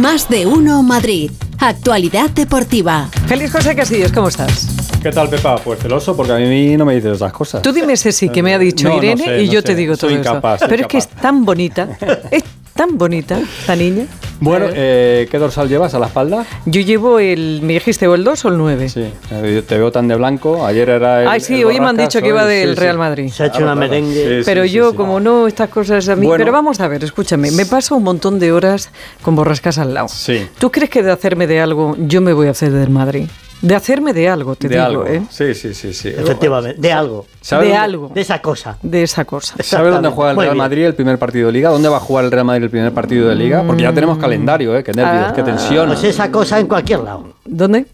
[0.00, 1.30] Más de uno Madrid.
[1.60, 3.08] Actualidad deportiva.
[3.26, 4.68] Feliz José Casillos, ¿cómo estás?
[5.02, 5.56] ¿Qué tal, Pepa?
[5.56, 7.62] Pues celoso, porque a mí no me dices esas cosas.
[7.62, 9.60] Tú dime ese sí que me ha dicho No, no Irene sé, y no yo
[9.60, 9.66] sé.
[9.68, 10.30] te digo todo Soy eso.
[10.30, 11.88] incapaz, soy Pero es que es tan bonita,
[12.30, 12.44] es
[12.74, 14.06] tan bonita esta niña.
[14.40, 16.44] Bueno, eh, ¿qué dorsal llevas a la espalda?
[16.66, 18.88] Yo llevo el, ¿me dijiste o el 2 o el 9?
[18.88, 20.66] Sí, eh, te veo tan de blanco.
[20.66, 21.28] Ayer era el.
[21.28, 22.80] Ay, sí, el hoy me han dicho que iba del sí.
[22.80, 23.30] Real Madrid.
[23.30, 24.40] Se ha hecho una merengue.
[24.40, 24.96] Sí, Pero sí, yo, sí.
[24.96, 26.26] como no, estas cosas a mí.
[26.26, 26.42] Bueno.
[26.42, 28.90] Pero vamos a ver, escúchame, me paso un montón de horas
[29.22, 30.08] con borrascas al lado.
[30.08, 30.46] Sí.
[30.58, 33.28] ¿Tú crees que de hacerme de algo yo me voy a hacer del Madrid?
[33.66, 35.06] De hacerme de algo, te de digo, algo.
[35.06, 35.22] ¿eh?
[35.30, 36.08] Sí, sí, sí, sí.
[36.08, 37.26] Efectivamente, de algo.
[37.40, 38.10] ¿Sabes De dónde- algo.
[38.14, 38.76] De esa cosa.
[38.82, 39.54] De esa cosa.
[39.60, 40.64] ¿Sabe dónde juega el Muy Real bien.
[40.64, 41.70] Madrid el primer partido de Liga?
[41.70, 43.62] ¿Dónde va a jugar el Real Madrid el primer partido de Liga?
[43.66, 44.84] Porque ya tenemos calendario, ¿eh?
[44.84, 45.32] Qué nervios, Ah.
[45.34, 45.86] qué tensión.
[45.88, 47.24] Pues esa cosa en cualquier lado.
[47.46, 47.86] ¿Dónde?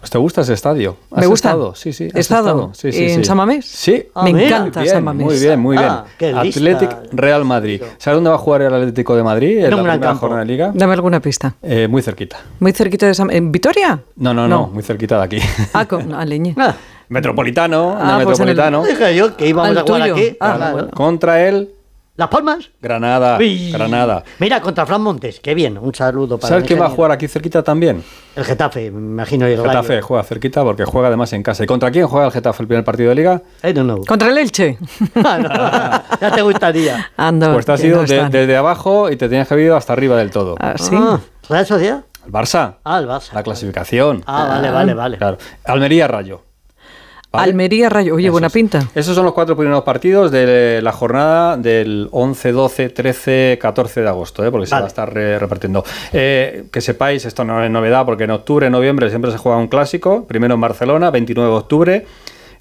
[0.00, 0.96] Pues ¿Te gusta ese estadio?
[1.10, 1.48] Me ¿Has gusta.
[1.48, 1.74] estado?
[1.74, 2.04] Sí, sí.
[2.04, 2.70] ¿He has estado?
[2.72, 3.24] Sí, sí, ¿En sí.
[3.24, 3.66] San Mamés?
[3.66, 4.04] Sí.
[4.14, 4.46] Ah, me mira.
[4.58, 5.26] encanta Bien, San Mamés.
[5.26, 5.88] Muy bien, muy bien.
[5.90, 6.04] Ah.
[6.40, 7.82] Athletic Real Madrid.
[7.98, 9.58] ¿Sabes dónde va a jugar el Atlético de Madrid?
[9.58, 10.20] En En la primera campo.
[10.20, 10.70] jornada de Liga.
[10.72, 11.54] Dame alguna pista.
[11.62, 12.38] Eh, muy cerquita.
[12.60, 13.28] Muy cerquita de San...
[13.32, 14.00] ¿En Vitoria?
[14.16, 15.38] No, no, no, muy cerquita de aquí.
[15.72, 16.14] Ah, con...
[16.14, 16.54] ah, leñe.
[16.56, 16.74] Ah,
[17.08, 18.84] Metropolitano, en Ah, pues en el- Metropolitano.
[18.84, 20.14] dije yo que íbamos Al a jugar tuyo.
[20.14, 20.36] aquí.
[20.40, 20.72] Ah, Claro.
[20.74, 20.90] bueno.
[20.92, 21.70] Contra el
[22.18, 22.68] Las Palmas.
[22.82, 23.38] Granada.
[23.38, 23.70] Uy.
[23.70, 24.24] Granada.
[24.40, 25.38] Mira, contra Fran Montes.
[25.38, 25.78] Qué bien.
[25.78, 28.02] Un saludo para ¿Sabes quién va a jugar aquí cerquita también?
[28.34, 29.46] El Getafe, me imagino.
[29.46, 30.02] el Getafe Rayo.
[30.06, 31.62] juega cerquita porque juega además en casa.
[31.62, 33.40] ¿Y contra quién juega el Getafe el primer partido de Liga?
[33.62, 34.04] I don't know.
[34.04, 34.78] ¿Contra el Elche?
[35.14, 37.08] ya te gustaría.
[37.16, 38.32] Anda, Pues te has ido no de- están.
[38.32, 40.56] desde abajo y te tenías que haber ido hasta arriba del todo.
[40.58, 40.96] Ah, ¿sí?
[40.98, 42.04] Ah, ¿Real Sociedad?
[42.26, 43.32] El Barça, Ah, el Barça.
[43.32, 44.24] la clasificación.
[44.26, 45.18] Ah, vale, vale, vale.
[45.18, 45.38] Claro.
[45.64, 46.42] Almería Rayo.
[47.30, 47.50] ¿Vale?
[47.50, 48.14] Almería Rayo.
[48.14, 48.88] Oye, buena pinta.
[48.94, 54.08] Esos son los cuatro primeros partidos de la jornada del 11, 12, 13, 14 de
[54.08, 54.50] agosto, ¿eh?
[54.50, 55.84] porque se va a estar re- repartiendo.
[56.12, 59.68] Eh, que sepáis, esto no es novedad, porque en octubre, noviembre siempre se juega un
[59.68, 62.06] clásico, primero en Barcelona, 29 de octubre.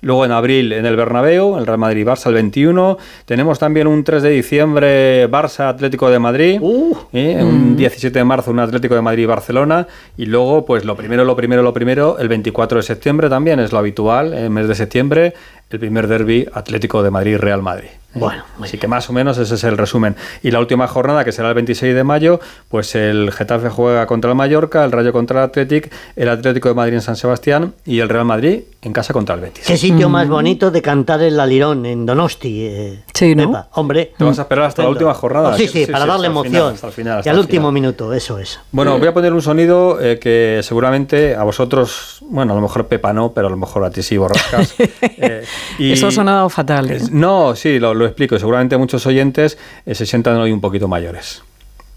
[0.01, 2.97] Luego en abril en el Bernabéu, el Real Madrid-Barça el 21.
[3.25, 6.59] Tenemos también un 3 de diciembre Barça-Atlético de Madrid.
[6.61, 6.95] Uh.
[7.13, 7.39] ¿eh?
[7.41, 9.87] Un 17 de marzo un Atlético de Madrid-Barcelona.
[10.17, 13.71] Y luego, pues lo primero, lo primero, lo primero, el 24 de septiembre también es
[13.71, 15.33] lo habitual, el mes de septiembre,
[15.69, 17.89] el primer derby Atlético de Madrid-Real Madrid.
[18.17, 18.19] ¿eh?
[18.19, 20.15] Bueno, Así que más o menos ese es el resumen.
[20.41, 22.39] Y la última jornada, que será el 26 de mayo,
[22.69, 26.75] pues el Getafe juega contra el Mallorca, el Rayo contra el Atlético, el Atlético de
[26.75, 29.69] Madrid en San Sebastián y el Real Madrid en casa contra el Betis.
[29.91, 32.65] Sitio más bonito de cantar el Alirón en Donosti.
[32.65, 33.47] eh, Sí, ¿no?
[33.47, 33.67] Pepa.
[33.73, 34.13] Hombre.
[34.17, 35.49] Te vas a esperar hasta la última jornada.
[35.49, 36.73] Oh, sí, sí, para darle hasta el final, emoción.
[36.73, 37.73] hasta el final, y hasta al el último final.
[37.73, 38.59] minuto, eso es.
[38.71, 42.87] Bueno, voy a poner un sonido eh, que seguramente a vosotros, bueno, a lo mejor
[42.87, 44.75] Pepa no, pero a lo mejor a ti sí, borrascas.
[45.19, 45.43] Eh,
[45.79, 46.91] y- Eso ha sonado fatal.
[46.91, 46.97] ¿eh?
[46.97, 48.37] es- no, sí, lo, lo explico.
[48.37, 51.41] Seguramente muchos oyentes eh, se sientan hoy un poquito mayores.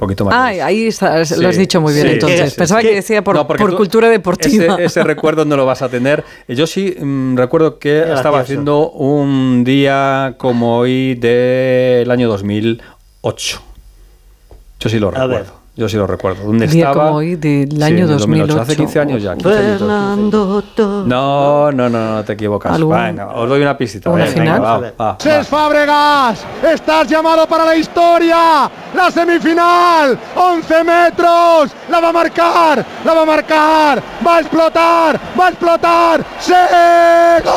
[0.00, 0.62] Poquito Ah, mayores.
[0.64, 2.50] ahí está, lo has dicho muy bien sí, entonces.
[2.54, 2.88] sí, Pensaba sí.
[2.88, 4.74] que decía por, No, porque por tú- cultura deportiva.
[4.74, 6.24] Ese, ese recuerdo no lo vas a tener.
[6.48, 13.60] Yo sí mm, recuerdo que estaba haciendo un día como hoy del año 2008.
[14.80, 15.59] Yo sí lo A ver.
[15.76, 16.44] Yo sí lo recuerdo.
[16.44, 17.06] ¿Dónde Un día estaba?
[17.06, 18.60] como hoy del Sí, año en el 2008.
[18.60, 19.34] Hace 15 años ya.
[19.34, 19.78] 15 añitos.
[19.78, 21.06] Fernando Torres.
[21.06, 22.72] No, no, no, no te equivocas.
[22.72, 24.10] ¿Algún- Venga, os doy una pisita.
[24.10, 24.62] una venga, final?
[24.64, 25.16] va, va, va.
[25.20, 28.70] Cés Fábregas, estás llamado para la historia.
[28.94, 31.70] La semifinal, 11 metros.
[31.88, 34.02] La va a marcar, la va a marcar.
[34.26, 36.24] Va a explotar, va a explotar.
[36.40, 36.52] ¡Sí!
[37.44, 37.52] ¡Gol!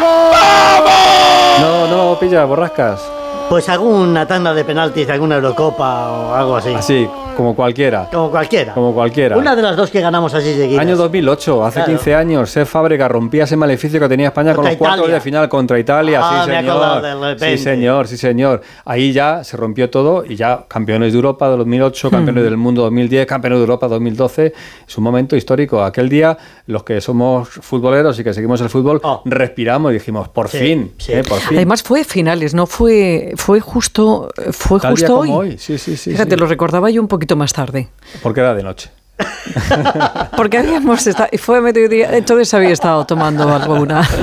[0.00, 1.60] ¡Gol!
[1.60, 3.00] No, no lo pilla, borrascas.
[3.48, 6.74] Pues alguna tanda de penaltis de alguna Eurocopa o algo así.
[6.74, 8.08] Así, como cualquiera.
[8.12, 8.74] Como cualquiera.
[8.74, 9.36] Como cualquiera.
[9.38, 10.80] Una de las dos que ganamos así seguidas.
[10.80, 11.92] Año 2008, hace Claro.
[11.92, 15.20] 15 años, Sef Fábrega rompía ese maleficio que tenía España con Contra los cuartos de
[15.20, 16.20] final contra Italia.
[16.24, 17.38] Ah, sí, me señor.
[17.38, 18.62] Sí, señor, sí, señor.
[18.84, 22.46] Ahí ya se rompió todo y ya campeones de Europa de 2008, campeones Hmm.
[22.46, 24.52] del mundo 2010, campeones de Europa 2012.
[24.88, 25.84] Es un momento histórico.
[25.84, 26.36] Aquel día,
[26.66, 29.22] los que somos futboleros y que seguimos el fútbol, Oh.
[29.24, 31.12] respiramos y dijimos, por Sí, fin, sí.
[31.12, 31.56] eh, por fin.
[31.58, 35.50] Además fue finales, no fue fue justo fue Tal día justo como hoy.
[35.50, 35.58] hoy.
[35.58, 36.36] Sí, sí, sí, Fíjate, sí.
[36.40, 37.88] lo recordaba yo un poquito más tarde.
[38.22, 38.90] Porque era de noche.
[40.36, 44.06] Porque habíamos estado, y fue a mediodía, entonces había estado tomando alguna.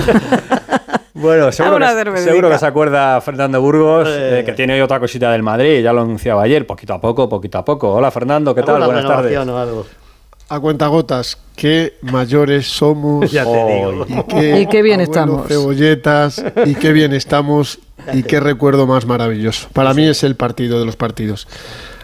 [1.16, 4.40] Bueno, seguro, que, seguro que se acuerda Fernando Burgos, Eh.
[4.40, 7.30] eh, que tiene hoy otra cosita del Madrid, ya lo anunciaba ayer, poquito a poco,
[7.30, 7.94] poquito a poco.
[7.94, 8.84] Hola Fernando, ¿qué tal?
[8.84, 9.38] Buenas tardes.
[9.38, 9.86] algo.
[10.50, 13.32] A cuentagotas, qué mayores somos.
[13.32, 14.06] Ya te digo.
[14.10, 15.48] Y qué, Y qué bien abuelo estamos.
[15.48, 17.80] Cebolletas, y qué bien estamos,
[18.14, 19.70] y qué recuerdo más maravilloso.
[19.74, 21.48] Para mí es el partido de los partidos.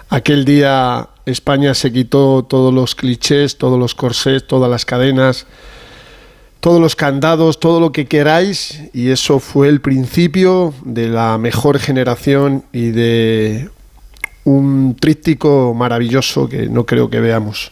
[0.09, 5.45] Aquel día España se quitó todos los clichés, todos los corsés, todas las cadenas,
[6.59, 11.79] todos los candados, todo lo que queráis, y eso fue el principio de la mejor
[11.79, 13.69] generación y de
[14.43, 17.71] un tríptico maravilloso que no creo que veamos.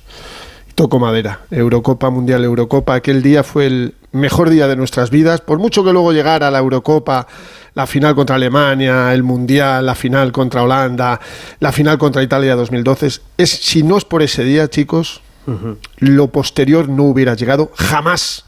[0.75, 1.41] Toco madera.
[1.49, 2.93] Eurocopa Mundial, Eurocopa.
[2.93, 5.41] Aquel día fue el mejor día de nuestras vidas.
[5.41, 7.27] Por mucho que luego llegara la Eurocopa,
[7.77, 11.19] la final contra Alemania, el Mundial, la final contra Holanda,
[11.59, 13.21] la final contra Italia 2012.
[13.37, 15.21] Es, si no es por ese día, chicos,
[15.99, 18.45] lo posterior no hubiera llegado jamás.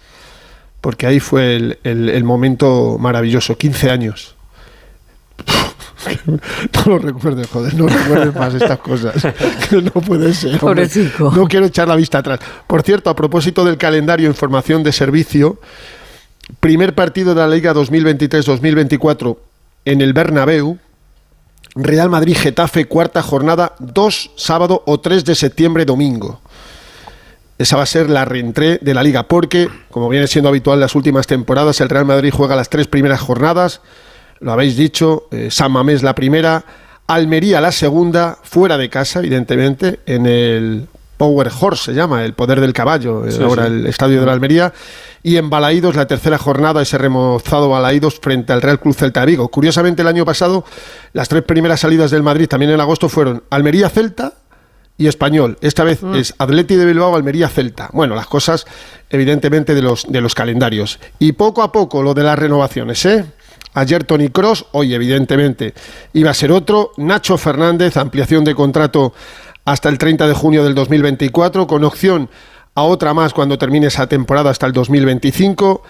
[0.81, 4.35] Porque ahí fue el, el- el momento maravilloso, 15 años.
[6.75, 9.13] No lo recuerdes, joder, no recuerdes más estas cosas.
[9.69, 10.51] Que no puede ser.
[10.51, 10.59] hombre.
[10.87, 11.31] Pobrecito.
[11.31, 12.39] No quiero echar la vista atrás.
[12.65, 15.59] Por cierto, a propósito del calendario Información de Servicio,
[16.59, 19.37] primer partido de la Liga 2023-2024
[19.85, 20.77] en el Bernabéu,
[21.75, 26.41] Real Madrid-Getafe, cuarta jornada, 2 sábado o 3 de septiembre, domingo.
[27.57, 30.81] Esa va a ser la reentré de la liga, porque, como viene siendo habitual en
[30.81, 33.81] las últimas temporadas, el Real Madrid juega las tres primeras jornadas,
[34.39, 36.63] lo habéis dicho, eh, San Mamés la primera,
[37.07, 40.87] Almería la segunda, fuera de casa, evidentemente, en el
[41.19, 43.73] Power Horse se llama, el poder del caballo, eh, Sí, ahora sí.
[43.73, 44.73] el estadio de la Almería,
[45.21, 49.25] y en Balaídos la tercera jornada, ese remozado Balaídos frente al Real Club Celta de
[49.25, 49.49] Vigo.
[49.49, 50.63] Curiosamente, el año pasado,
[51.11, 54.35] las tres primeras salidas del Madrid, también en agosto, fueron Almería-Celta,
[54.97, 55.57] y español.
[55.61, 57.89] Esta vez es Atleti de Bilbao, Almería, Celta.
[57.93, 58.65] Bueno, las cosas,
[59.09, 60.99] evidentemente, de los, de los calendarios.
[61.19, 63.25] Y poco a poco lo de las renovaciones, ¿eh?
[63.73, 65.73] Ayer Tony Cross, hoy, evidentemente,
[66.13, 66.91] iba a ser otro.
[66.97, 69.13] Nacho Fernández, ampliación de contrato
[69.69, 72.27] hasta el 30 de junio del 2024, con opción
[72.73, 75.83] a otra más cuando termine esa temporada hasta el 2025.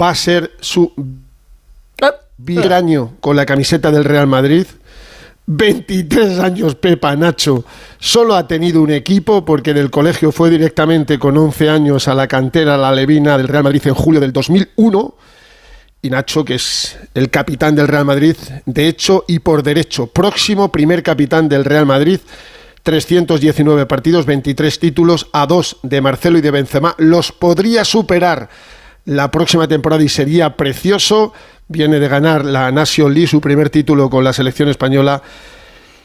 [0.00, 0.90] Va a ser su
[2.42, 4.66] primer año con la camiseta del Real Madrid.
[5.48, 7.64] 23 años Pepa Nacho
[7.98, 12.26] solo ha tenido un equipo porque del colegio fue directamente con 11 años a la
[12.26, 15.14] cantera la Levina del Real Madrid en julio del 2001
[16.02, 18.34] y Nacho que es el capitán del Real Madrid
[18.64, 22.18] de hecho y por derecho próximo primer capitán del Real Madrid
[22.86, 28.48] 319 partidos 23 títulos a dos de Marcelo y de Benzema los podría superar
[29.04, 31.32] la próxima temporada y sería precioso.
[31.66, 35.20] Viene de ganar la Nation League, su primer título con la selección española,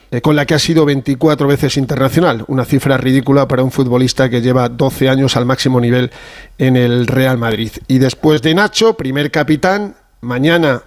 [0.10, 2.46] eh, con la que ha sido 24 veces internacional.
[2.48, 6.10] Una cifra ridícula para un futbolista que lleva 12 años al máximo nivel
[6.58, 7.74] en el Real Madrid.
[7.88, 10.82] Y después de Nacho, primer capitán, mañana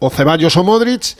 [0.00, 1.14] o Ceballos o Modric.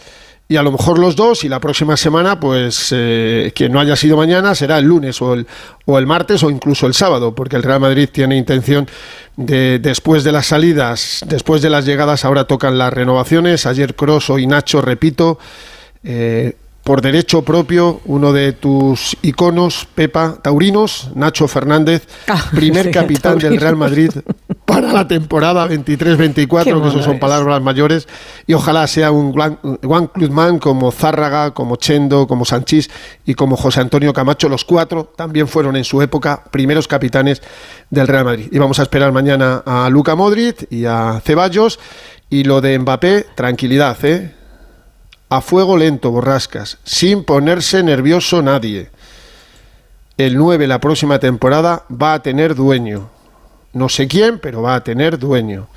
[0.51, 3.95] Y a lo mejor los dos, y la próxima semana, pues eh, quien no haya
[3.95, 5.47] sido mañana será el lunes o el,
[5.85, 8.89] o el martes o incluso el sábado, porque el Real Madrid tiene intención
[9.37, 13.65] de, después de las salidas, después de las llegadas, ahora tocan las renovaciones.
[13.65, 15.39] Ayer Cross, hoy Nacho, repito,
[16.03, 16.57] eh,
[16.91, 23.61] por derecho propio, uno de tus iconos, Pepa Taurinos, Nacho Fernández, Ah, primer capitán del.
[23.61, 24.11] Real Madrid
[24.65, 27.21] para la temporada 23-24, Qué que eso son es.
[27.21, 28.09] palabras mayores,
[28.45, 32.91] y ojalá sea un Juan Cruzman como Zárraga, como Chendo, como Sanchís
[33.25, 37.41] y como José Antonio Camacho, los cuatro también fueron en su época primeros capitanes
[37.89, 38.49] del Real Madrid.
[38.51, 41.79] Y vamos a esperar mañana a Luca Modric y a Ceballos,
[42.29, 44.40] y lo de Mbappé, tranquilidad, ¿eh?
[45.33, 48.91] A fuego lento, borrascas, sin ponerse nervioso nadie.
[50.19, 53.09] El 9 la próxima temporada va a tener dueño.
[53.73, 55.69] No sé quién, pero va a tener dueño.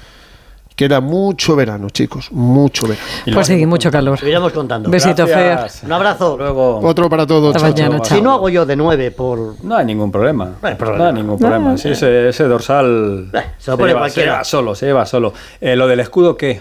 [0.75, 3.05] Queda mucho verano, chicos, mucho verano.
[3.31, 4.17] Pues sí, mucho calor.
[4.17, 4.89] Seguiremos contando.
[4.89, 5.51] Besito, Fer.
[5.51, 5.83] Gracias.
[5.83, 6.35] Un abrazo.
[6.35, 6.79] Luego.
[6.79, 7.56] Otro para todos.
[7.56, 7.89] Hasta chao, chao.
[7.91, 9.63] mañana, Si no hago yo de nueve por...
[9.63, 10.45] No hay ningún problema.
[10.59, 10.97] No hay problema.
[10.97, 11.77] No hay ningún problema.
[11.77, 14.31] Sí, ese, ese dorsal Eh, se lo pone lleva, cualquiera.
[14.31, 15.31] lleva solo, se lleva solo.
[15.61, 16.59] Eh, lo del escudo, ¿qué?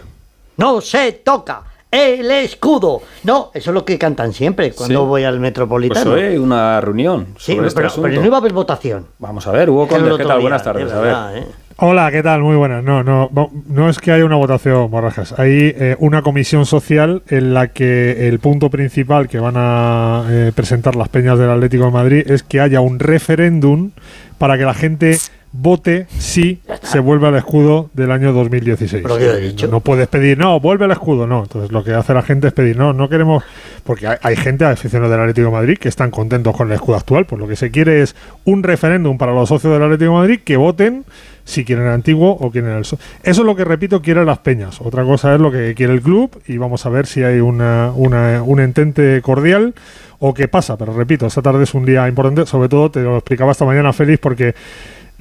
[0.58, 1.62] No se toca
[1.92, 3.02] el escudo.
[3.22, 5.06] No, eso es lo que cantan siempre cuando Sí.
[5.06, 6.10] voy al Pues Metropolitano.
[6.12, 8.08] hoy una reunión sí, sobre pero, este asunto.
[8.08, 9.06] pero no iba a haber votación.
[9.20, 10.38] Vamos a ver, Hugo Conde, ¿qué otro tal?
[10.38, 10.92] día, Buenas de tardes.
[10.92, 11.38] A ver.
[11.42, 11.46] ¿eh?
[11.78, 12.42] Hola, ¿qué tal?
[12.42, 12.84] Muy buenas.
[12.84, 15.38] No, no, no, no es que haya una votación, Borrajas.
[15.38, 20.52] Hay eh, una comisión social en la que el punto principal que van a eh,
[20.54, 23.90] presentar las peñas del Atlético de Madrid es que haya un referéndum
[24.38, 25.16] para que la gente
[25.52, 29.02] vote si se vuelve al escudo del año 2016.
[29.02, 29.68] Pero he dicho.
[29.68, 31.42] No puedes pedir, no, vuelve al escudo, no.
[31.42, 33.44] Entonces lo que hace la gente es pedir, no, no queremos,
[33.84, 36.96] porque hay, hay gente, aficionados del Atlético de Madrid, que están contentos con el escudo
[36.96, 40.18] actual, pues lo que se quiere es un referéndum para los socios del Atlético de
[40.18, 41.04] Madrid que voten
[41.44, 42.84] si quieren el antiguo o quieren el...
[42.84, 44.80] so- Eso es lo que, repito, quieren las peñas.
[44.80, 47.92] Otra cosa es lo que quiere el club y vamos a ver si hay una,
[47.94, 49.74] una- un entente cordial
[50.20, 50.78] o qué pasa.
[50.78, 53.92] Pero repito, esta tarde es un día importante, sobre todo, te lo explicaba esta mañana
[53.92, 54.54] Félix, porque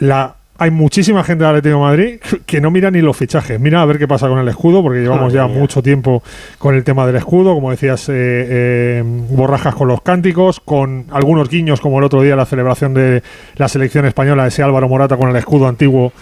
[0.02, 3.82] la hay muchísima gente del Atlético de Madrid que no mira ni los fichajes, mira
[3.82, 5.58] a ver qué pasa con el escudo, porque llevamos ya mía.
[5.58, 6.22] mucho tiempo
[6.60, 11.50] con el tema del escudo, como decías, eh, eh, borrajas con los cánticos, con algunos
[11.50, 13.24] guiños, como el otro día la celebración de
[13.56, 16.14] la selección española, ese Álvaro Morata con el escudo antiguo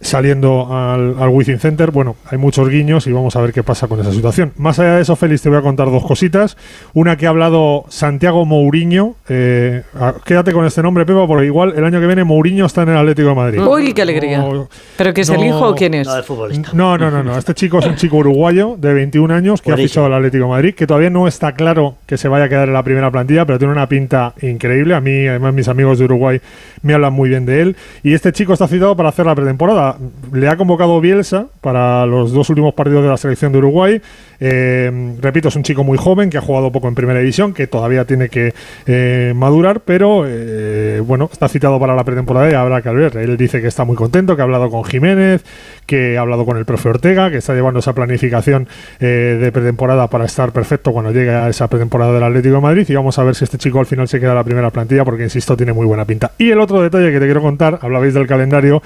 [0.00, 1.90] saliendo al, al Wizzing Center.
[1.90, 4.52] Bueno, hay muchos guiños y vamos a ver qué pasa con esa situación.
[4.56, 6.56] Más allá de eso, Félix, te voy a contar dos cositas.
[6.94, 9.14] Una que ha hablado Santiago Mourinho.
[9.28, 12.82] Eh, a- quédate con este nombre, Pepa, porque igual el año que viene Mourinho está
[12.82, 13.60] en el Atlético de Madrid.
[13.60, 14.38] Uy, qué alegría.
[14.38, 16.06] No, ¿Pero que es el no, hijo o quién es?
[16.06, 16.70] No, de futbolista.
[16.72, 17.36] no, no, no, no.
[17.36, 19.88] Este chico es un chico uruguayo de 21 años que ha Buenísimo.
[20.04, 22.68] fichado al Atlético de Madrid, que todavía no está claro que se vaya a quedar
[22.68, 24.94] en la primera plantilla, pero tiene una pinta increíble.
[24.94, 26.40] A mí, además, mis amigos de Uruguay
[26.82, 27.76] me hablan muy bien de él.
[28.02, 29.89] Y este chico está citado para hacer la pretemporada.
[30.32, 34.00] Le ha convocado Bielsa para los dos últimos partidos de la selección de Uruguay.
[34.40, 37.66] Eh, repito, es un chico muy joven que ha jugado poco en primera división, que
[37.66, 38.54] todavía tiene que
[38.86, 43.16] eh, madurar, pero eh, bueno, está citado para la pretemporada y habrá que ver.
[43.18, 45.44] Él dice que está muy contento, que ha hablado con Jiménez,
[45.86, 48.68] que ha hablado con el profe Ortega, que está llevando esa planificación
[48.98, 52.86] de pretemporada para estar perfecto cuando llegue a esa pretemporada del Atlético de Madrid.
[52.88, 55.04] Y vamos a ver si este chico al final se queda en la primera plantilla,
[55.04, 56.32] porque insisto, tiene muy buena pinta.
[56.38, 58.82] Y el otro detalle que te quiero contar, hablabais del calendario,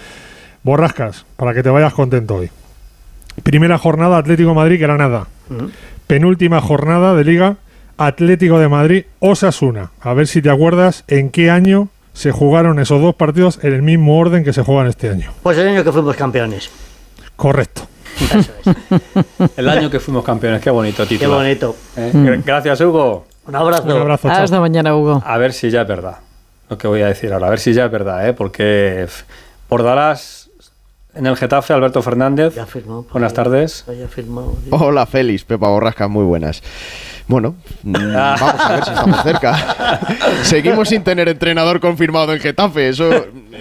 [0.64, 2.50] borrascas, para que te vayas contento hoy.
[3.44, 5.26] Primera jornada Atlético de Madrid, Granada.
[6.08, 7.56] Penúltima jornada de Liga
[7.96, 9.90] Atlético de Madrid, Osasuna.
[10.00, 13.82] A ver si te acuerdas en qué año se jugaron esos dos partidos en el
[13.82, 15.32] mismo orden que se juegan este año.
[15.42, 16.70] Pues el año que fuimos campeones.
[17.36, 17.82] Correcto.
[18.20, 19.48] Eso es.
[19.56, 21.34] El año que fuimos campeones, qué bonito Qué título.
[21.36, 21.74] bonito.
[21.96, 23.26] Eh, gra- Gracias, Hugo.
[23.46, 23.84] Un abrazo.
[23.86, 24.28] Un abrazo.
[24.28, 24.44] chao.
[24.44, 25.20] Hasta mañana, Hugo.
[25.26, 26.18] A ver si ya es verdad
[26.70, 27.48] lo que voy a decir ahora.
[27.48, 28.32] A ver si ya es verdad, ¿eh?
[28.32, 29.06] porque
[29.68, 30.43] Bordalás
[31.14, 32.54] en el Getafe, Alberto Fernández.
[32.54, 33.02] Ya firmó.
[33.02, 33.84] por Buenas tardes.
[33.86, 34.56] Ya firmó.
[34.70, 36.62] Hola Félix, Pepa Borrasca, muy buenas.
[37.26, 40.08] Bueno, mm, vamos a ver si estamos cerca.
[40.42, 42.88] Seguimos sin tener entrenador confirmado en Getafe.
[42.88, 43.10] Eso,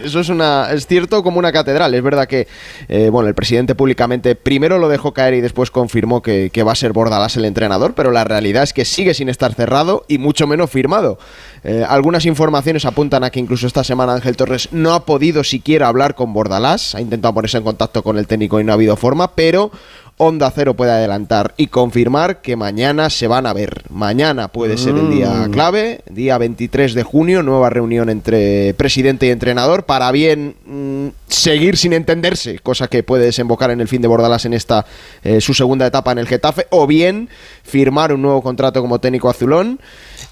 [0.03, 1.93] eso es una es cierto como una catedral.
[1.93, 2.47] Es verdad que
[2.89, 6.73] eh, bueno, el presidente públicamente primero lo dejó caer y después confirmó que, que va
[6.73, 10.17] a ser Bordalás el entrenador, pero la realidad es que sigue sin estar cerrado y
[10.17, 11.17] mucho menos firmado.
[11.63, 15.87] Eh, algunas informaciones apuntan a que incluso esta semana Ángel Torres no ha podido siquiera
[15.87, 18.97] hablar con Bordalás, ha intentado ponerse en contacto con el técnico y no ha habido
[18.97, 19.71] forma, pero
[20.17, 23.83] Onda Cero puede adelantar y confirmar que mañana se van a ver.
[23.89, 29.31] Mañana puede ser el día clave, día 23 de junio, nueva reunión entre presidente y
[29.31, 34.07] entrenador para bien mm, seguir sin entenderse, cosa que puede desembocar en el fin de
[34.07, 34.85] Bordalás en esta
[35.23, 37.27] eh, su segunda etapa en el Getafe, o bien
[37.63, 39.79] firmar un nuevo contrato como técnico azulón.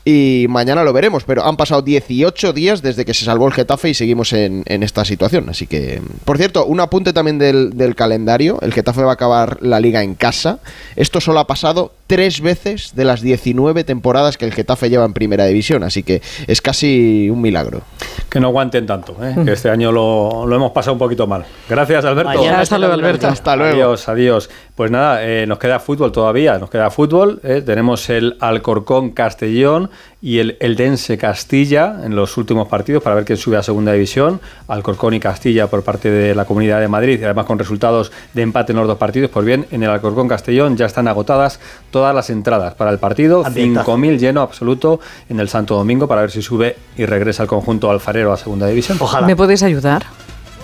[0.03, 3.89] Y mañana lo veremos, pero han pasado 18 días desde que se salvó el Getafe
[3.89, 5.48] y seguimos en, en esta situación.
[5.50, 8.58] Así que, por cierto, un apunte también del, del calendario.
[8.62, 10.60] El Getafe va a acabar la liga en casa.
[10.96, 15.13] Esto solo ha pasado tres veces de las 19 temporadas que el Getafe lleva en
[15.13, 15.84] primera división.
[15.84, 17.81] Así que es casi un milagro.
[18.29, 19.36] Que no aguanten tanto, ¿eh?
[19.46, 21.46] que este año lo, lo hemos pasado un poquito mal.
[21.70, 22.34] Gracias, Alberto.
[22.34, 23.27] Mañana Hasta luego, Alberto.
[23.27, 23.74] Hasta luego.
[23.74, 24.50] Adiós, adiós.
[24.81, 27.39] Pues nada, eh, nos queda fútbol todavía, nos queda fútbol.
[27.43, 29.91] eh, Tenemos el Alcorcón Castellón
[30.23, 34.41] y el Eldense Castilla en los últimos partidos para ver quién sube a segunda división.
[34.67, 38.41] Alcorcón y Castilla por parte de la Comunidad de Madrid y además con resultados de
[38.41, 39.29] empate en los dos partidos.
[39.29, 41.59] Pues bien, en el Alcorcón Castellón ya están agotadas
[41.91, 43.45] todas las entradas para el partido.
[43.45, 43.85] Ambientazo.
[43.95, 47.91] 5.000 lleno absoluto en el Santo Domingo para ver si sube y regresa el conjunto
[47.91, 48.97] alfarero a segunda división.
[49.00, 49.27] Ojalá.
[49.27, 50.01] ¿Me puedes ayudar?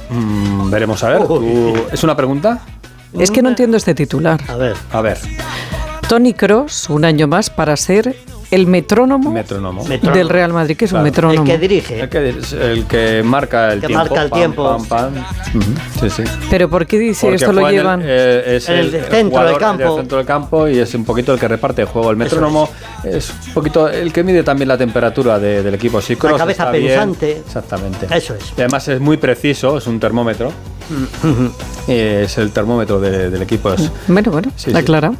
[0.10, 1.28] Mm, veremos a ver.
[1.28, 2.62] ¿tú- ¿Es una pregunta?
[3.20, 4.40] Es que no entiendo este titular.
[4.48, 4.76] A ver.
[4.92, 5.18] A ver,
[6.08, 8.16] Tony Cross, un año más para ser
[8.50, 9.34] el metrónomo,
[10.14, 11.02] del Real Madrid, que es Claro.
[11.04, 11.42] un metrónomo.
[11.44, 12.00] El que dirige.
[12.00, 14.06] El que, es el que marca el Que tiempo.
[14.06, 14.64] marca el pam, tiempo.
[14.64, 15.14] pam, pam.
[15.54, 15.66] Ujú,
[16.00, 16.24] Sí, sí.
[16.50, 18.02] Pero ¿por qué dice Porque esto lo el- llevan?
[18.06, 19.98] eh, es En el el, centro del campo.
[19.98, 22.10] centro del campo y es un poquito el que reparte el juego.
[22.10, 22.70] El metrónomo
[23.04, 26.00] es un poquito el que mide también la temperatura de- del equipo.
[26.00, 27.42] Si Kroos cabeza está bien- pensante.
[27.46, 28.08] exactamente.
[28.16, 28.54] Eso es.
[28.58, 30.54] Y además es muy preciso, es un termómetro.
[31.88, 33.72] Eh, es el termómetro de- del equipo.
[33.72, 34.78] Es, Bueno, bueno, Sí, sí.
[34.78, 35.14] aclara.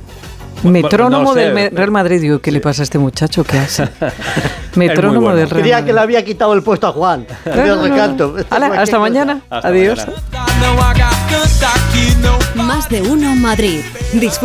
[0.64, 1.52] Bueno, Metrónomo no sé.
[1.52, 2.20] del Real Madrid.
[2.20, 3.44] Digo, ¿qué le pasa a este muchacho?
[3.46, 3.88] ¿Qué hace?
[4.76, 5.38] Metrónomo bueno.
[5.38, 5.88] del Real Creía Madrid.
[5.88, 7.26] que le había quitado el puesto a Juan.
[7.46, 7.82] No, no, no.
[7.84, 8.36] recanto.
[8.50, 9.00] Hasta cosa.
[9.00, 9.42] mañana.
[9.50, 10.00] Hasta Adiós.
[10.00, 11.08] mañana.
[12.56, 13.80] Más de uno Madrid.
[14.14, 14.36] Disfruta